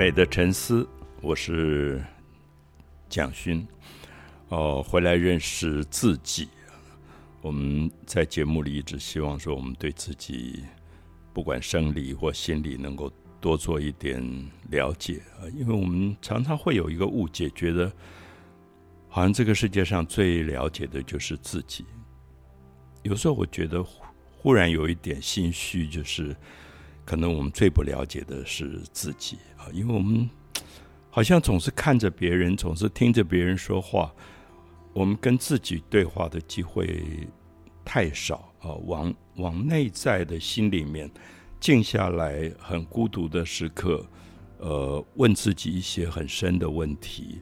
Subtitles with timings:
[0.00, 0.88] 美的沉思，
[1.20, 2.02] 我是
[3.10, 3.68] 蒋勋。
[4.48, 6.48] 哦，回来认识自己。
[7.42, 10.64] 我们在节目里一直希望说，我们对自己
[11.34, 13.12] 不管生理或心理，能够
[13.42, 14.24] 多做一点
[14.70, 15.44] 了解啊。
[15.54, 17.92] 因为我们常常会有一个误解，觉得
[19.06, 21.84] 好像这个世界上最了解的就是自己。
[23.02, 23.84] 有时候我觉得
[24.38, 26.34] 忽然有一点心虚，就是
[27.04, 30.28] 可能我们最不了解的是自己啊，因为我们
[31.10, 34.12] 好像总是看着别人，总是听着别人说话。
[34.92, 37.28] 我们跟自己对话的机会
[37.84, 38.74] 太少啊！
[38.86, 41.08] 往往内在的心里面
[41.60, 44.04] 静下来，很孤独的时刻，
[44.58, 47.40] 呃，问自己一些很深的问题。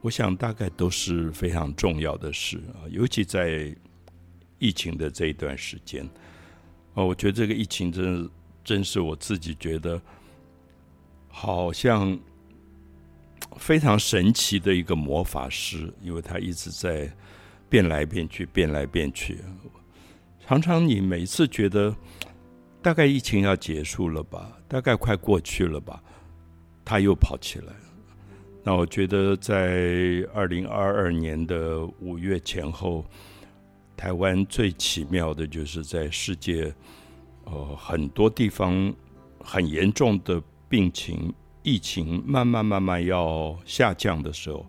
[0.00, 3.76] 我想大概都是非常重要的事啊，尤其在
[4.60, 6.08] 疫情的这一段时间
[6.94, 8.30] 啊，我觉得这个疫情真的
[8.68, 10.00] 真是我自己觉得
[11.28, 12.18] 好像。
[13.56, 17.10] 非常神奇的一个魔法师，因为他一直在
[17.68, 19.38] 变来变去，变来变去。
[20.46, 21.94] 常常你每次觉得
[22.82, 26.00] 大概疫情要结束了吧，大概快过去了吧，
[26.84, 27.72] 他又跑起来。
[28.62, 33.04] 那我觉得在二零二二年的五月前后，
[33.96, 36.72] 台湾最奇妙的就是在世界
[37.50, 38.94] 呃很多地方
[39.40, 41.34] 很严重的病情。
[41.64, 44.64] 疫情慢慢慢慢要下降的时候，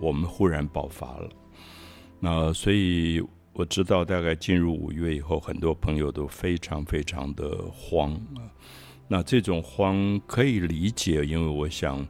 [0.00, 1.28] 我们忽然爆发了。
[2.18, 8.20] 那所以我知道，大概进入五月以后，很多朋友都非常非常的慌。
[9.06, 12.04] 那这种慌可以理解，因为我想，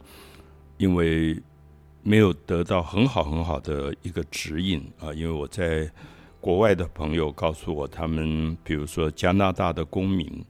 [0.77, 1.39] 因为
[2.01, 5.13] 没有得到很好很好的一个指引啊。
[5.13, 5.91] 因为我在
[6.41, 10.45] 国外的朋友告诉我，他们比如说加拿大的公民，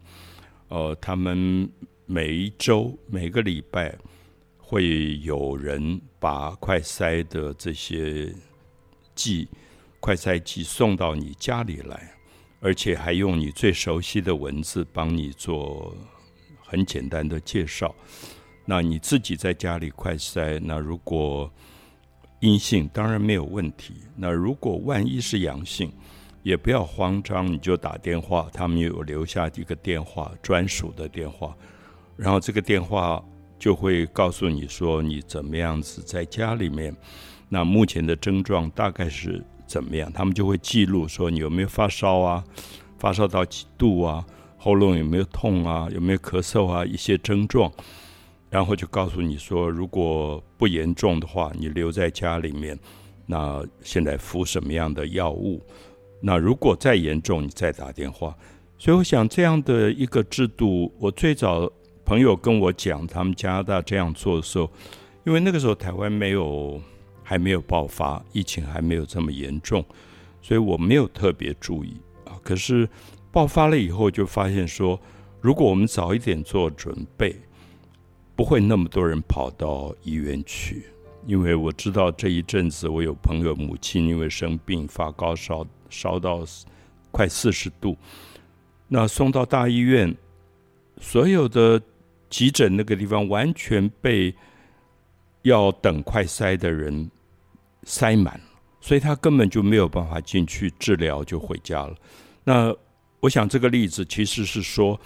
[0.69, 1.69] 呃，他们。
[2.11, 3.95] 每一周、每个礼拜，
[4.57, 8.33] 会有人把快筛的这些
[9.13, 9.47] 剂、
[9.99, 12.16] 快筛剂送到你家里来，
[12.61, 15.95] 而且还用你最熟悉的文字帮你做
[16.66, 17.94] 很简单的介绍。
[18.66, 21.53] 那你自己在家里快筛，那如果
[22.39, 23.95] 阴性，当然没有问题。
[24.16, 25.91] 那如果万一是阳性，
[26.41, 31.55] 也不要慌张，你就打电话，他们有留下一个电话，专属的电话。
[32.16, 33.23] 然后这个电话
[33.57, 36.95] 就会告诉你说你怎么样子在家里面，
[37.49, 40.11] 那目前的症状大概是怎么样？
[40.13, 42.44] 他们就会记录说你有没有发烧啊，
[42.97, 44.25] 发烧到几度啊，
[44.57, 47.72] 喉咙有没有痛啊，有没有咳嗽啊，一些症状，
[48.49, 52.77] 然后就告诉你说，如果不严重的话，你留在家里面，
[53.25, 55.61] 那现在服什么样的药物？
[56.21, 58.35] 那如果再严重，你再打电话。
[58.77, 61.71] 所以我想这样的一个制度，我最早。
[62.05, 64.67] 朋友跟我讲，他们加拿大这样做的时候，
[65.27, 66.81] 因为那个时候台湾没有
[67.21, 69.85] 还没有爆发疫情，还没有这么严重，
[70.41, 71.95] 所以我没有特别注意
[72.25, 72.33] 啊。
[72.41, 72.89] 可是
[73.31, 74.99] 爆发了以后，就发现说，
[75.39, 77.35] 如果我们早一点做准备，
[78.39, 80.85] 不会那么多人跑到医院去。
[81.27, 86.45] 因为我知道这一阵子，我有朋友母亲因为生病发高烧，烧到
[87.11, 87.97] 快四十度，
[88.88, 90.16] 那送到大医院，
[91.01, 91.81] 所有的。
[92.29, 94.31] 急诊那个地方完全被
[95.41, 97.09] 要等快塞的人
[97.85, 98.39] 塞满，
[98.79, 101.95] 所以他根本就没有办法进去治疗，就回家了。
[102.44, 102.72] 那
[103.19, 104.99] 我想这个例子其实是说，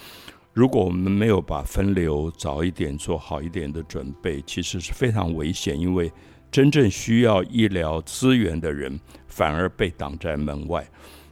[0.53, 6.12] 如果我们没有把分流早一点做好一点的准备，其实是非常危险，因为
[6.52, 10.88] 真正需要医疗资源的人反而被挡在门外，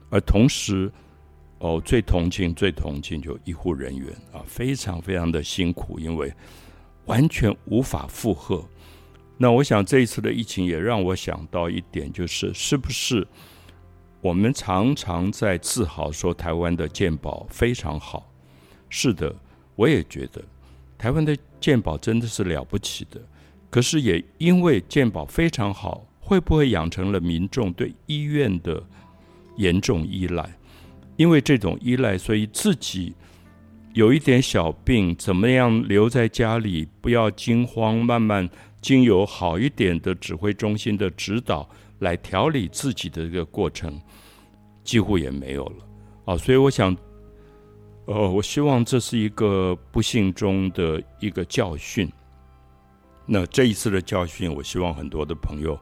[0.10, 0.92] 而同时。
[1.64, 6.34] 哦，最同情、最同情就医护人员啊，非常非常的辛苦，因为
[7.06, 8.68] 完全无法负荷。
[9.38, 13.28] 那我想这一次的疫情也让我想到一点，就是是不是
[14.22, 18.31] 我们常常在自豪说台湾的健保非常好？
[18.92, 19.34] 是的，
[19.76, 20.44] 我也觉得
[20.98, 23.20] 台湾的健保真的是了不起的。
[23.70, 28.84] 可是也因为健保非常好，会不会养成了民众对医院的
[29.56, 30.58] 严重依赖？
[31.16, 33.14] 因为这种依赖，所以自己
[33.94, 38.50] 有一点小病，怎么样留在家里，不要惊慌，慢慢
[38.82, 44.02] 经由好一点的指挥中心的指导来调理自己的这个过程，
[44.84, 45.76] 几乎也没有了
[46.26, 46.36] 啊。
[46.36, 46.94] 所以我想，
[48.06, 52.12] 呃，我希望这是一个不幸中的一个教训。
[53.26, 55.80] 那这一次的教训，我希望很多的朋友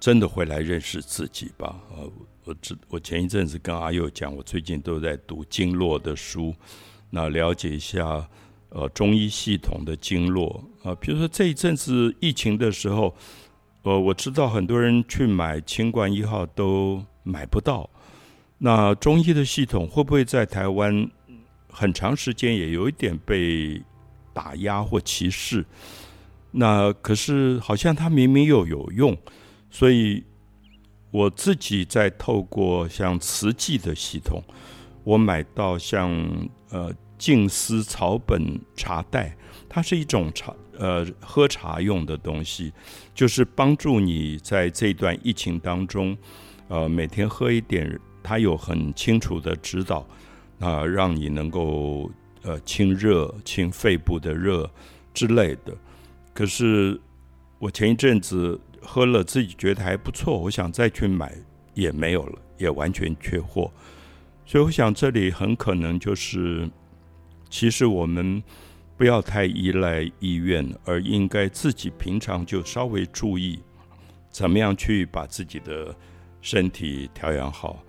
[0.00, 2.10] 真的会来认识自己吧，呃。
[2.44, 6.54] 我知我前一阵子跟阿佑讲，我最近都在读经络的书，
[7.10, 8.26] 那了解一下
[8.70, 13.14] 呃中医系统的经络啊，比如说这一阵子疫情的时候，
[13.82, 17.90] 呃，我知道很多人去买清冠一号都买不到，
[18.56, 21.06] 那中医的系统会不会在台湾
[21.78, 23.80] 很长时间也有一点被
[24.34, 25.64] 打压或歧视？
[26.50, 29.16] 那可是好像它明明又有用，
[29.70, 30.24] 所以
[31.12, 34.42] 我自己在透过像慈济的系统，
[35.04, 36.10] 我买到像
[36.70, 39.36] 呃静思草本茶袋，
[39.68, 42.72] 它是一种茶呃喝茶用的东西，
[43.14, 46.16] 就是帮助你在这段疫情当中，
[46.66, 50.04] 呃每天喝一点，它有很清楚的指导
[50.60, 52.10] 啊，让你能够
[52.42, 54.68] 呃清热、清肺部的热
[55.14, 55.76] 之类的。
[56.34, 57.00] 可是
[57.58, 61.34] 我前一阵子喝了，自己觉得还不错，我想再去买
[61.74, 63.70] 也没有了，也完全缺货。
[64.46, 66.68] 所以我想这里很可能就是，
[67.50, 68.42] 其实我们
[68.96, 73.60] 不要太依赖医院，而应该自己平常就稍微注意，
[74.30, 75.94] 怎么样去把自己的
[76.40, 77.82] 身体调养好。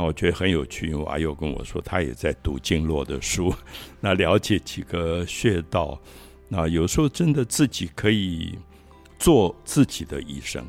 [0.00, 3.54] 那我觉得很有趣，因为阿佑跟我说，他也在读经络的书，
[4.00, 6.00] 那了解几个穴道。
[6.48, 8.58] 那有时候真的自己可以
[9.18, 10.64] 做自己的医生，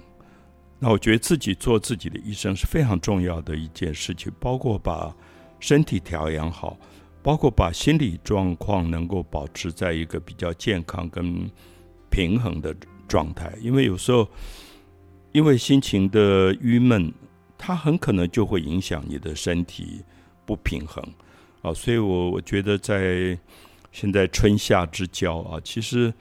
[0.79, 5.15] 那我觉得自己做自己的医生是非常重要的一件事情，包括把
[5.61, 6.77] 身体调养好，
[7.23, 11.49] 包括把心理状况能够保持在一个比较健康跟
[12.09, 12.75] 平衡的
[13.07, 13.49] 状态。
[13.61, 14.27] 因为有时候
[15.31, 17.13] 因为心情的郁闷，
[17.61, 20.03] 它很可能就会影响你的身体
[20.45, 21.03] 不平衡
[21.61, 23.37] 啊，所以我我觉得在。
[23.93, 26.13] 现在春夏之交啊，其实，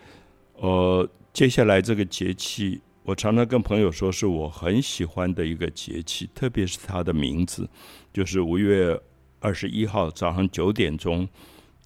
[0.56, 7.70] 呃，接下来这个节气，我常常跟朋友说，是我很喜欢的一个节气，特别是它的名字，
[8.12, 9.00] 就是五月
[9.38, 11.28] 二十一号早上九点钟，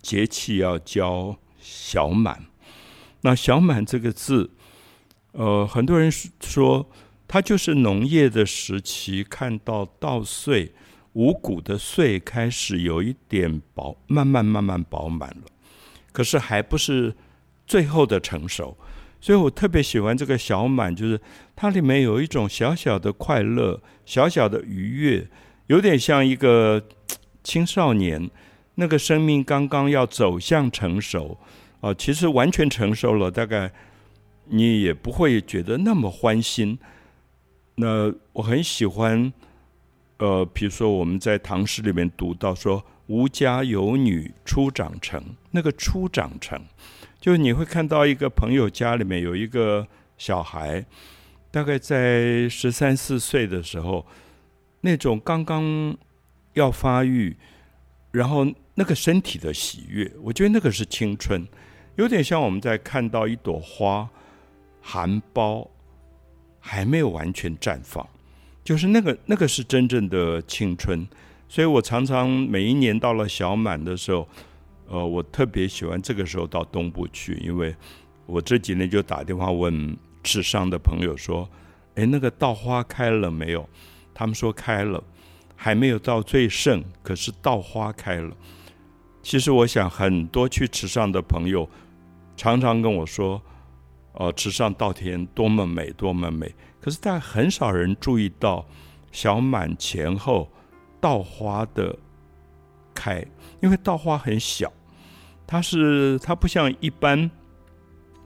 [0.00, 2.46] 节气要交小满。
[3.20, 4.52] 那小满这个字，
[5.32, 6.10] 呃，很多人
[6.40, 6.88] 说
[7.34, 10.72] 它就是农业的时期，看到稻穗
[11.14, 15.42] 五谷的穗开始有一点饱，慢慢慢慢饱满了。
[16.12, 17.12] 可是还不是
[17.66, 18.78] 最后的成熟，
[19.20, 21.20] 所以我特别喜欢这个小满，就是
[21.56, 25.26] 它里面有一种小小的快乐、小小的愉悦，
[25.66, 26.80] 有点像一个
[27.42, 28.30] 青少年，
[28.76, 31.36] 那个生命刚刚要走向成熟
[31.80, 33.72] 啊，其实完全成熟了，大概
[34.44, 36.78] 你也不会觉得那么欢欣。
[37.76, 39.32] 那我很喜欢，
[40.18, 42.84] 呃，比如说我们在唐诗里面读到说。
[43.08, 46.58] 吾家有女初长成，那个初长成，
[47.20, 49.86] 就是你会看到一个朋友家里面有一个
[50.16, 50.82] 小孩，
[51.50, 54.06] 大概在十三四岁的时候，
[54.80, 55.94] 那种刚刚
[56.54, 57.36] 要发育，
[58.10, 61.46] 然后那个身体的喜悦，我觉得那个是青春，
[61.96, 64.08] 有点像我们在看到一朵花
[64.80, 65.68] 含苞
[66.66, 68.08] 还没有完全绽放，
[68.64, 71.06] 就是那个那个是真正的青春。
[71.46, 74.26] 所以我常常每一年到了小满的时候，
[74.88, 77.76] 呃，我特别喜欢这个时候到东部去，因为
[78.24, 81.46] 我这几年就打电话问池上的朋友说
[81.96, 83.68] ：“哎，那个稻花开了没有？”
[84.14, 85.04] 他们说开了，
[85.54, 88.34] 还没有到最盛，可是稻花开了。
[89.22, 91.68] 其实我想，很多去池上的朋友
[92.38, 93.40] 常常跟我说
[94.14, 98.66] ：“哦，池上稻田多么美，多么美。”可是，但很少人注意到
[99.12, 100.50] 小满前后。
[101.00, 101.94] 稻花的
[102.94, 103.22] 开，
[103.60, 104.72] 因为稻花很小，
[105.46, 107.30] 它是它不像一般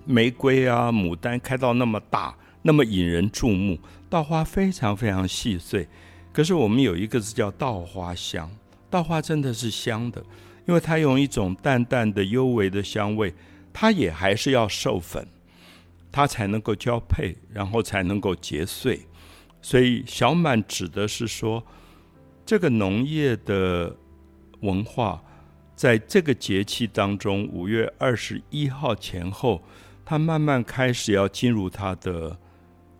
[0.05, 3.77] 玫瑰啊、牡丹开到那么大，那么引人注目。
[4.09, 5.89] 稻花非常非常细碎，
[6.33, 8.49] 可是我们有一个字叫稻花香，
[8.89, 10.25] 稻花真的是香的，
[10.65, 13.35] 因为它用一种淡淡的、幽微的香味，
[13.73, 15.27] 它也还是要授粉，
[16.13, 19.01] 它才能够交配，然后才能够结穗。
[19.61, 21.65] 所以小满指的是说。
[22.51, 23.95] 这个农业的
[24.61, 25.23] 文化，
[25.77, 29.63] 在这个节气当中，五月二十一号前后，
[30.03, 32.39] 它慢慢开始要进入它的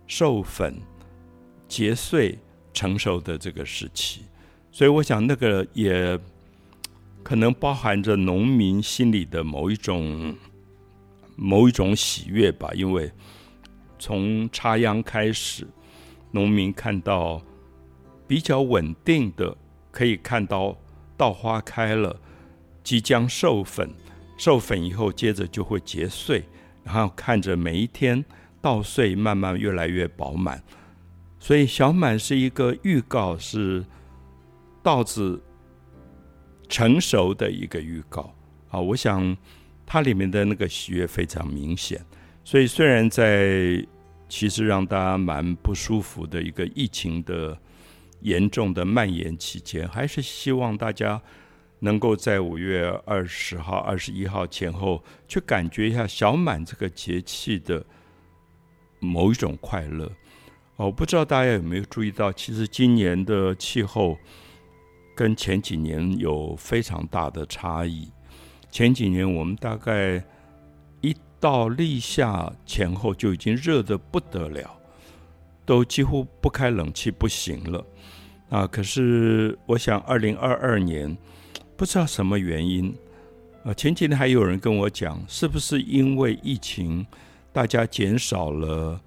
[0.05, 0.79] 授粉、
[1.67, 2.37] 结穗、
[2.71, 4.21] 成熟的这个时期。
[4.71, 6.19] 所以，我想那个也
[7.23, 10.35] 可能包含着农民心里的某一种、
[11.39, 12.69] 某一种喜悦吧。
[12.73, 13.11] 因为
[13.97, 15.67] 从插秧开始，
[16.31, 17.41] 农民看到。
[18.29, 19.57] 比较稳定的，
[19.89, 20.77] 可以看到
[21.17, 22.21] 稻花开了，
[22.83, 23.89] 即将授粉，
[24.37, 26.43] 授粉以后接着就会结穗，
[26.83, 28.23] 然后看着每一天
[28.61, 30.61] 稻穗慢慢越来越饱满，
[31.39, 33.83] 所以小满是一个预告，是
[34.83, 35.41] 稻子
[36.67, 38.35] 成熟的一个预告
[38.69, 38.79] 啊。
[38.79, 39.35] 我想
[39.89, 41.99] 它里面的那个喜悦非常明显。
[42.43, 43.83] 所以虽然在
[44.27, 47.57] 其实让大家蛮不舒服的一个疫情的
[48.21, 51.19] 严重的蔓延期间，还是希望大家
[51.79, 57.83] 能够在五月二十号、二十一号前后去感觉一下小满这个节气的
[58.99, 60.11] 某一种快乐。
[60.75, 64.15] 我不知道大家有没有注意到，其实今年的气候
[65.15, 68.07] 跟前几年有非常大的差异。
[68.71, 70.23] 前几年我们大概
[71.01, 74.69] 一到立夏前后就已经热得不得了，
[75.65, 77.85] 都几乎不开冷气不行了
[78.49, 78.67] 啊！
[78.67, 81.17] 可是我想，二零二二年
[81.75, 82.93] 不知道什么原因
[83.63, 87.05] 啊，前几天还有人跟我讲，是不是因为疫情，
[87.51, 89.01] 大家减少了。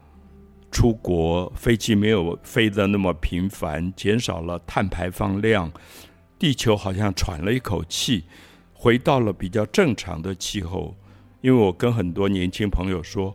[0.71, 5.71] 出国飞机没有飞得那么频繁，减少了碳排放量，
[6.39, 8.25] 地球好像喘了一口气，
[8.83, 10.93] 回到了比较正常的气候。
[11.41, 13.33] 因为我跟很多年轻朋友说，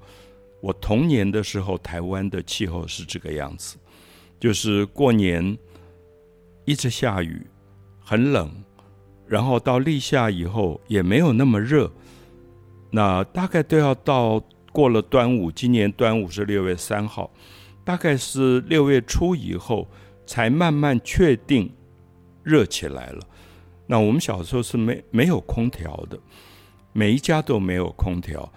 [0.60, 3.78] 我童年的时候台湾的气候是这个样子，
[4.38, 5.58] 就是过年
[6.66, 7.48] 一直下雨，
[8.04, 8.52] 很冷，
[9.26, 11.90] 然后到立夏以后也没有那么热，
[12.92, 14.44] 那大概都要到。
[14.74, 17.32] 过了端午，今年端午是六月三号，
[17.84, 19.88] 大概是六月初以后
[20.28, 21.74] 才慢慢确定
[22.44, 23.20] 热起来了。
[23.88, 26.20] 那我们小时候是没没有空调的，
[26.94, 28.52] 每一家都没有空调。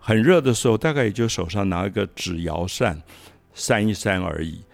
[0.00, 3.00] 很热的时候，大概也就手上拿一个纸摇扇
[3.54, 4.64] 扇一扇而已，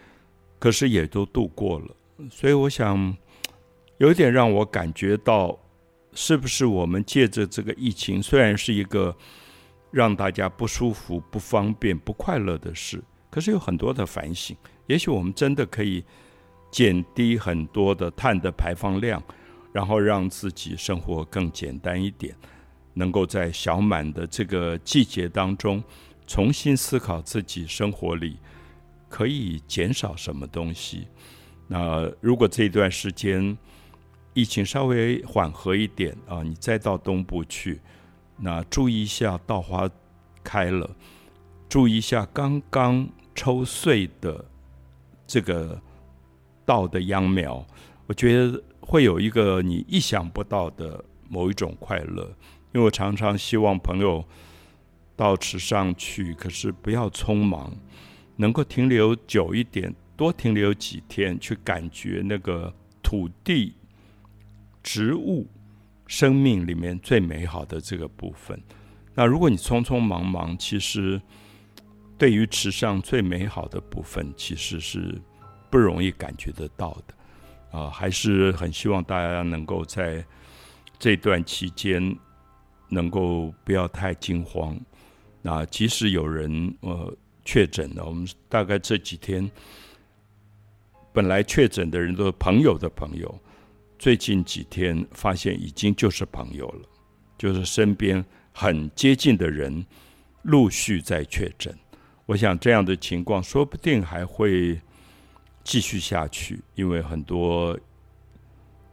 [0.58, 1.88] 可是也都度过了。
[2.30, 3.14] 所以我想，
[3.98, 5.58] 有点让我感觉到，
[6.14, 9.14] 是不是我们借着这个疫情，虽然是一个。
[9.92, 14.54] 让大家不舒服、不方便、不快乐的事，可是有很多的反省。
[14.88, 16.04] 也许我们真的可以
[16.70, 19.22] 减低很多的碳的排放量，
[19.76, 22.34] 然后让自己生活更简单一点，
[22.94, 25.84] 能够在小满的这个季节当中，
[26.26, 28.38] 重新思考自己生活里
[29.06, 31.06] 可以减少什么东西。
[31.68, 33.54] 那如果这段时间
[34.32, 37.78] 疫情稍微缓和一点啊，你再到东部去。
[38.38, 39.86] 那注意一下，稻花
[40.42, 40.88] 开了；
[41.68, 44.42] 注意一下，刚刚抽穗的
[45.26, 45.78] 这个
[46.64, 47.62] 稻的秧苗，
[48.06, 52.24] 我觉得会有一个你意想不到的某一种快乐。
[52.72, 54.24] 因为我常常希望朋友
[55.16, 57.76] 到池上去，可是不要匆忙，
[58.36, 63.74] 能够停留久一点，多停留几天，去感觉那个土地、
[64.82, 65.46] 植物。
[66.08, 68.56] 生命里面最美好的这个部分，
[69.16, 71.20] 那如果你匆匆忙忙，其实
[72.16, 75.20] 对于池上最美好的部分，其实是
[75.68, 77.14] 不容易感觉得到的
[77.70, 77.90] 啊。
[77.90, 80.24] 还是很希望大家能够在
[80.98, 82.16] 这段期间
[82.88, 84.78] 能够不要太惊慌。
[85.42, 89.50] 那即使有人呃确诊了，我们大概这几天
[91.12, 93.40] 本来确诊的人都是朋友的朋友。
[93.98, 96.88] 最近几天发现已经就是朋友了，
[97.38, 99.86] 就是身边很接近的人
[100.42, 101.74] 陆续在确诊。
[102.26, 104.78] 我想这样的情况说不定还会
[105.66, 107.76] 继续下去，因为很多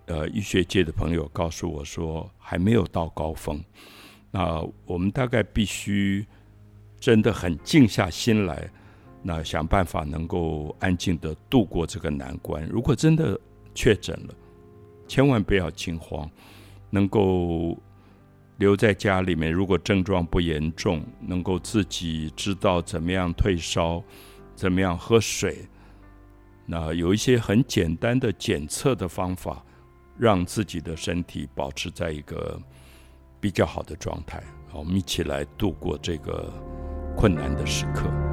[0.08, 3.64] 呃医学界的朋友告诉我说还没有到高峰。
[4.32, 6.26] 那我们大概必须
[7.00, 8.68] 真的很静下心来，
[9.22, 12.68] 那想办法能够安静的度过这个难关。
[12.68, 13.40] 如果真的
[13.76, 14.34] 确诊了，
[15.08, 16.28] 千万不要惊慌，
[16.90, 17.78] 能够
[18.58, 19.54] 留在家里面。
[19.54, 24.04] 如果症状不严重，能够自己知道怎么样退烧，
[24.56, 25.68] 怎么样喝水。
[26.66, 29.64] 那有一些很简单的检测的方法，
[30.18, 32.60] 让自己的身体保持在一个
[33.40, 34.42] 比较好的状态。
[34.70, 36.52] 好，我们一起来度过这个
[37.16, 38.33] 困难的时刻。